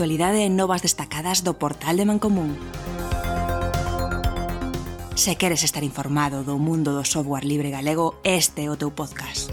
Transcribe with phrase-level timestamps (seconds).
[0.00, 2.56] actualidade e novas destacadas do portal de Mancomún.
[5.12, 9.52] Se queres estar informado do mundo do software libre galego, este é o teu podcast.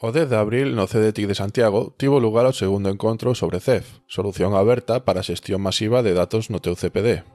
[0.00, 4.00] O 10 de abril no CDTIC de Santiago tivo lugar o segundo encontro sobre CEF,
[4.08, 7.28] solución aberta para a xestión masiva de datos no teu CPD.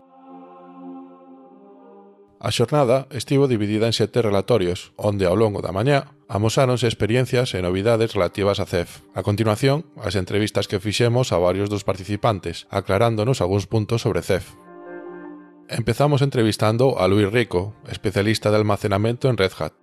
[2.41, 7.59] A xornada estivo dividida en sete relatorios, onde ao longo da mañá amosáronse experiencias e
[7.59, 9.03] novidades relativas a CEF.
[9.12, 14.55] A continuación, as entrevistas que fixemos a varios dos participantes, aclarándonos algúns puntos sobre CEF.
[15.67, 19.76] Empezamos entrevistando a Luis Rico, especialista de almacenamiento en Red Hat.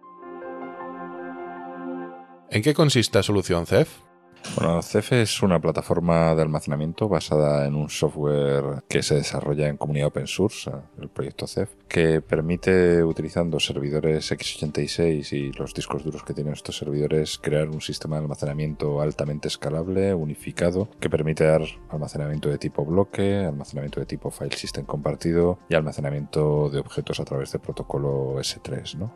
[2.49, 4.08] ¿En qué consiste la solución CEF?
[4.57, 9.77] Bueno, CEF es una plataforma de almacenamiento basada en un software que se desarrolla en
[9.77, 10.71] comunidad open source,
[11.01, 16.77] el proyecto CEF, que permite, utilizando servidores x86 y los discos duros que tienen estos
[16.77, 22.85] servidores, crear un sistema de almacenamiento altamente escalable, unificado, que permite dar almacenamiento de tipo
[22.85, 28.37] bloque, almacenamiento de tipo file system compartido y almacenamiento de objetos a través de protocolo
[28.39, 29.15] S3, ¿no?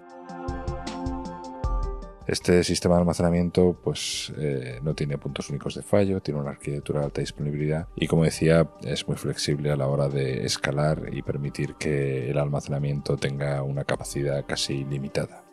[2.27, 7.01] Este sistema de almacenamiento pues, eh, no tiene puntos únicos de fallo, tiene una arquitectura
[7.01, 11.23] de alta disponibilidad y como decía es muy flexible a la hora de escalar y
[11.23, 15.45] permitir que el almacenamiento tenga una capacidad casi ilimitada.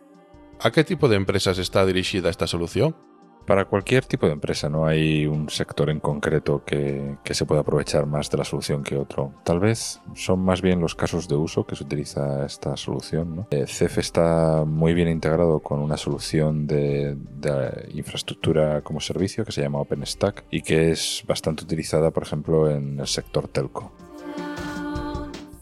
[0.62, 2.95] ¿A qué tipo de empresas está dirigida esta solución?
[3.45, 8.05] Para cualquier tipo de empresa, no hay un sector en concreto que, se pueda aprovechar
[8.05, 9.33] más de la solución que otro.
[9.43, 13.47] Tal vez son más bien los casos de uso que se utiliza esta solución.
[13.51, 19.51] Eh, CEF está muy bien integrado con una solución de, de infraestructura como servicio que
[19.51, 23.91] se llama OpenStack y que es bastante utilizada, por ejemplo, en el sector telco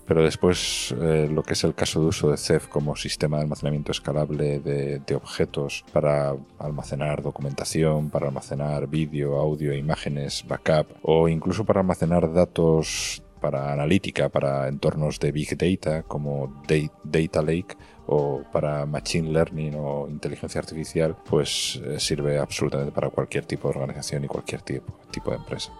[0.07, 3.43] pero después eh, lo que es el caso de uso de CEF como sistema de
[3.43, 11.65] almacenamiento escalable de, objetos para almacenar documentación, para almacenar vídeo, audio, imágenes, backup o incluso
[11.65, 16.63] para almacenar datos para analítica, para entornos de Big Data como
[17.03, 17.75] Data Lake
[18.07, 23.75] o para Machine Learning o inteligencia artificial, pues eh, sirve absolutamente para cualquier tipo de
[23.75, 25.71] organización y cualquier tipo, tipo de empresa.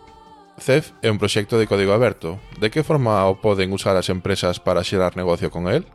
[0.57, 2.41] CEF é un proxecto de código aberto.
[2.59, 5.85] De que forma o poden usar as empresas para xerar negocio con el?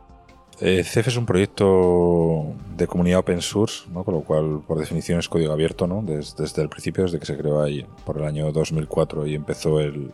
[0.63, 4.03] Eh, CEF é un proxecto de comunidad open source, ¿no?
[4.03, 6.01] con lo cual por definición es código abierto ¿no?
[6.01, 10.11] desde, el principio, desde que se creó ahí por el año 2004 y empezó el,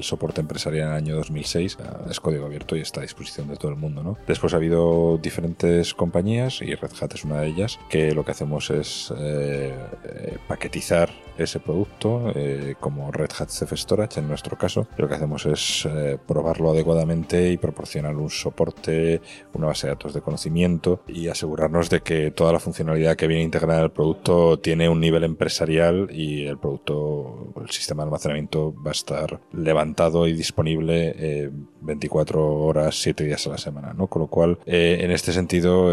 [0.00, 1.78] soporte empresarial en el año 2006.
[2.08, 4.02] Es código abierto y está a disposición de todo el mundo.
[4.02, 4.16] ¿no?
[4.26, 8.30] Después ha habido diferentes compañías y Red Hat es una de ellas que lo que
[8.30, 14.58] hacemos es eh, eh, paquetizar ese producto eh, como Red Hat Ceph Storage en nuestro
[14.58, 14.88] caso.
[14.96, 15.88] Lo que hacemos es
[16.26, 19.20] probarlo adecuadamente y proporcionar un soporte,
[19.54, 23.42] una base de datos de conocimiento y asegurarnos de que toda la funcionalidad que viene
[23.42, 28.74] integrada en el producto tiene un nivel empresarial y el producto, el sistema de almacenamiento
[28.74, 31.50] va a estar levantado y disponible
[31.80, 34.06] 24 eh, horas, 7 días a la semana, ¿no?
[34.06, 35.92] Con lo cual, eh, en este sentido,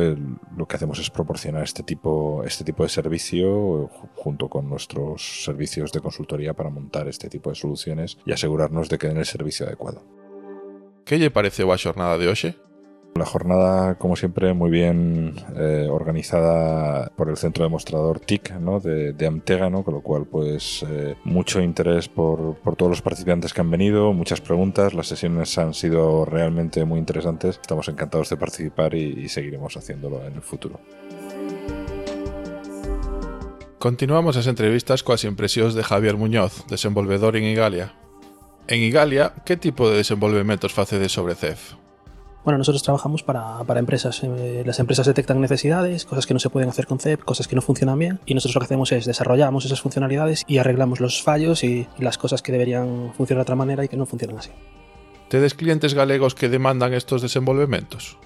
[0.58, 5.92] lo que hacemos es proporcionar este tipo, este tipo de servicio junto con nuestros servicios
[5.92, 9.66] de consultoría para montar este tipo de soluciones y asegurarnos de que den el servicio
[9.66, 10.04] adecuado.
[11.06, 12.56] ¿Qué le parece a jornada de hoy?
[13.18, 18.52] La jornada, como siempre, muy bien eh, organizada por el centro demostrador TIC
[18.84, 23.54] de, de Amtega, con lo cual, pues, eh, mucho interés por, por, todos los participantes
[23.54, 27.58] que han venido, muchas preguntas, las sesiones han sido realmente muy interesantes.
[27.62, 30.82] Estamos encantados de participar y, seguiremos haciéndolo en el futuro.
[33.80, 37.96] Continuamos as entrevistas coas impresións de Javier Muñoz, desenvolvedor en Igalia.
[38.68, 41.85] En Igalia, que tipo de desenvolvementos facedes sobre CEF?
[42.46, 44.22] Bueno, nosotros trabajamos para, para empresas.
[44.24, 47.56] Eh, las empresas detectan necesidades, cosas que no se pueden hacer con CEP, cosas que
[47.56, 51.24] no funcionan bien, y nosotros lo que hacemos es desarrollamos esas funcionalidades y arreglamos los
[51.24, 54.52] fallos y, las cosas que deberían funcionar de otra manera y que no funcionan así.
[55.28, 58.20] ¿Tedes clientes galegos que demandan estos desenvolvementos?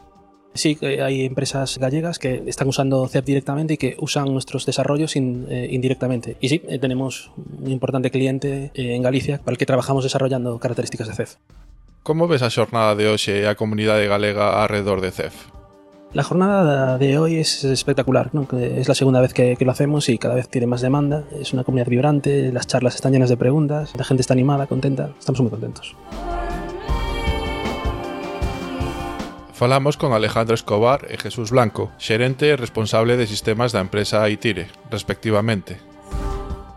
[0.53, 5.67] Sí, hay empresas gallegas que están usando CEP directamente y que usan nuestros desarrollos eh,
[5.71, 6.35] indirectamente.
[6.41, 11.07] Y sí, eh, tenemos un importante cliente en Galicia para el que trabajamos desarrollando características
[11.07, 11.35] de CEF.
[12.09, 15.53] Como ves a xornada de hoxe e a comunidade galega arredor de CEF?
[16.09, 18.49] La jornada de hoy es espectacular, ¿no?
[18.57, 21.53] es la segunda vez que, que, lo hacemos y cada vez tiene más demanda, es
[21.53, 25.39] una comunidad vibrante, las charlas están llenas de preguntas, la gente está animada, contenta, estamos
[25.41, 25.95] muy contentos.
[29.53, 34.73] Falamos con Alejandro Escobar e Jesús Blanco, xerente e responsable de sistemas da empresa Aitire,
[34.89, 35.77] respectivamente.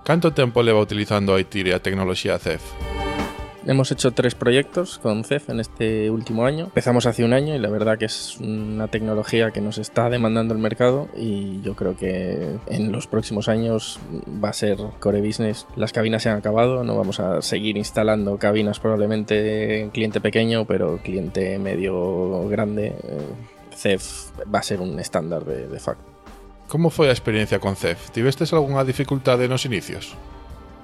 [0.04, 2.91] Canto tempo leva utilizando Aitire a tecnoloxía CEF?
[3.64, 6.64] Hemos hecho tres proyectos con CEF en este último año.
[6.64, 10.52] Empezamos hace un año y la verdad que es una tecnología que nos está demandando
[10.52, 14.00] el mercado y yo creo que en los próximos años
[14.42, 15.68] va a ser core business.
[15.76, 20.64] Las cabinas se han acabado, no vamos a seguir instalando cabinas probablemente en cliente pequeño,
[20.64, 22.86] pero cliente medio grande.
[22.88, 22.94] Eh,
[23.76, 26.04] CEF va a ser un estándar de, de facto.
[26.68, 28.10] Como foi a experiencia con CEF?
[28.10, 30.16] Tivestes algunha dificultade nos inicios?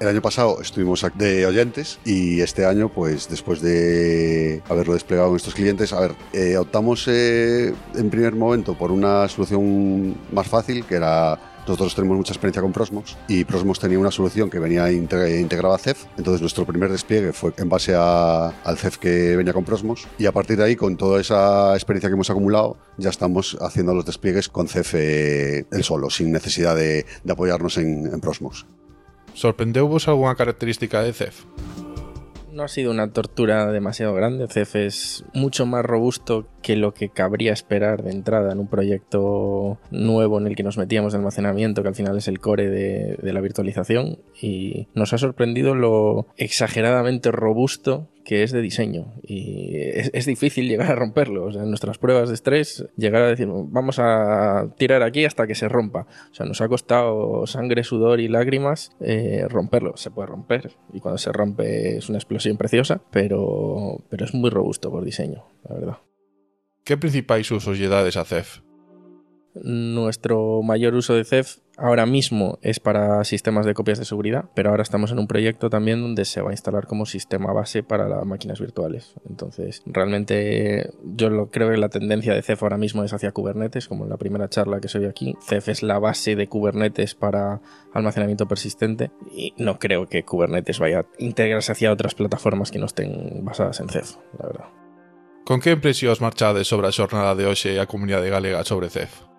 [0.00, 5.36] El año pasado estuvimos de oyentes y este año, pues después de haberlo desplegado en
[5.36, 10.84] estos clientes, a ver, eh, optamos eh, en primer momento por una solución más fácil,
[10.84, 14.90] que era nosotros tenemos mucha experiencia con Prosmos y Prosmos tenía una solución que venía
[14.90, 16.06] integrada a CEF.
[16.16, 20.32] Entonces nuestro primer despliegue fue en base al CEF que venía con Prosmos y a
[20.32, 24.48] partir de ahí, con toda esa experiencia que hemos acumulado, ya estamos haciendo los despliegues
[24.48, 28.64] con CEF eh, el solo, sin necesidad de, apoyarnos en, en Prosmos.
[29.38, 31.44] Sorprendeuvos alguna característica de CEF?
[32.52, 34.48] No ha sido una tortura demasiado grande.
[34.48, 39.78] CEF es mucho más robusto que lo que cabría esperar de entrada en un proyecto
[39.92, 43.16] nuevo en el que nos metíamos de almacenamiento, que al final es el core de,
[43.22, 44.18] de la virtualización.
[44.42, 50.92] Y nos ha sorprendido lo exageradamente robusto que es de diseño y es, difícil llegar
[50.92, 51.46] a romperlo.
[51.46, 55.46] O sea, en nuestras pruebas de estrés, llegar a decir, vamos a tirar aquí hasta
[55.46, 56.06] que se rompa.
[56.30, 59.96] O sea, nos ha costado sangre, sudor y lágrimas eh, romperlo.
[59.96, 64.50] Se puede romper y cuando se rompe es una explosión preciosa, pero, pero es muy
[64.50, 65.98] robusto por diseño, la verdad.
[66.84, 68.60] ¿Qué principales usos lle dades a CEF?
[69.54, 74.70] Nuestro mayor uso de CEF ahora mismo es para sistemas de copias de seguridad, pero
[74.70, 78.08] ahora estamos en un proyecto también donde se va a instalar como sistema base para
[78.08, 79.14] las máquinas virtuales.
[79.28, 83.88] Entonces, realmente yo lo, creo que la tendencia de CEF ahora mismo es hacia Kubernetes,
[83.88, 85.36] como en la primera charla que ve aquí.
[85.40, 87.60] CEF es la base de Kubernetes para
[87.94, 92.86] almacenamiento persistente y no creo que Kubernetes vaya a integrarse hacia otras plataformas que no
[92.86, 94.66] estén basadas en CEF, la verdad.
[95.44, 99.37] Con que impresións marchades sobre a xornada de hoxe e a comunidade galega sobre CEF?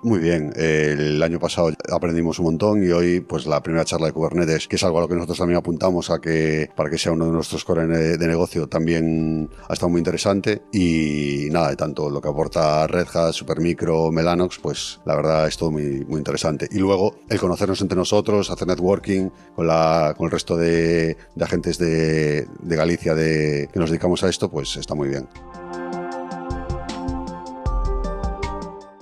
[0.00, 4.12] Muy bien, el año pasado aprendimos un montón y hoy pues la primera charla de
[4.12, 7.10] Kubernetes, que es algo a lo que nosotros también apuntamos a que para que sea
[7.10, 12.10] uno de nuestros core de negocio, también ha estado muy interesante y nada, de tanto
[12.10, 16.68] lo que aporta Red Hat, Supermicro, Melanox, pues la verdad es todo muy, muy interesante.
[16.70, 21.44] Y luego el conocernos entre nosotros, hacer networking con, la, con el resto de, de
[21.44, 25.26] agentes de, de Galicia de, que nos dedicamos a esto, pues está muy bien.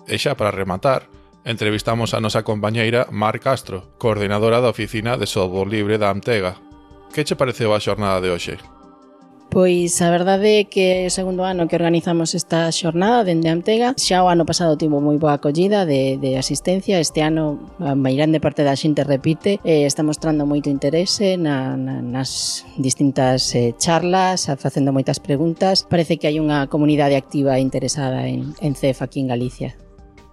[0.06, 1.10] E xa para rematar,
[1.42, 6.62] entrevistamos a nosa compañeira Mar Castro, coordinadora da Oficina de Software Libre da Amtega.
[7.10, 8.54] Que che pareceu a xornada de hoxe?
[9.50, 13.94] Pois a verdade é que é o segundo ano que organizamos esta xornada dende Amtega
[13.96, 18.42] Xa o ano pasado tivo moi boa acollida de, de asistencia Este ano a grande
[18.42, 24.50] parte da xente repite e Está mostrando moito interese na, na, nas distintas eh, charlas
[24.60, 29.24] Facendo moitas preguntas Parece que hai unha comunidade activa e interesada en, en CEF aquí
[29.24, 29.85] en Galicia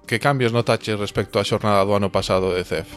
[0.08, 2.92] Que cambios notaches respecto á xornada do ano pasado de CEF?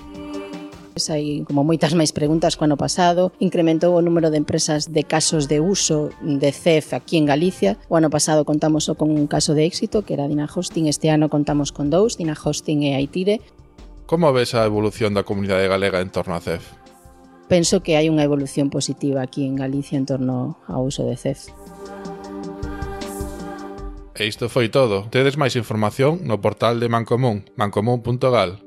[0.96, 3.28] Pois hai como moitas máis preguntas co ano pasado.
[3.36, 7.76] Incrementou o número de empresas de casos de uso de CEF aquí en Galicia.
[7.92, 10.88] O ano pasado contamos con un caso de éxito que era Dina Hosting.
[10.88, 13.44] Este ano contamos con dous, Dina Hosting e Aitire.
[14.08, 16.74] Como ves a evolución da comunidade galega en torno a CEF?
[17.46, 21.52] Penso que hai unha evolución positiva aquí en Galicia en torno ao uso de CEF.
[24.18, 25.08] E isto foi todo.
[25.12, 28.64] Tedes máis información no portal de Mancomún, mancomún.gal.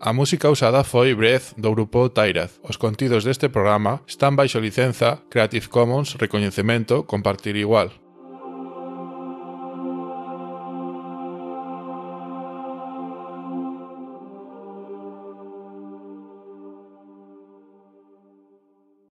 [0.00, 2.56] A música usada foi Breath do grupo Tairaz.
[2.64, 7.99] Os contidos deste programa están baixo licenza Creative Commons Recoñecemento Compartir Igual.